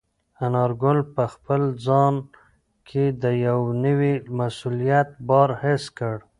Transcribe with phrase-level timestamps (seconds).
[0.45, 2.15] انارګل په خپل ځان
[2.87, 6.15] کې د یو نوي مسولیت بار حس کړ.